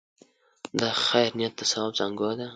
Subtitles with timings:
[0.79, 2.47] د خیر نیت د ثواب زانګو ده.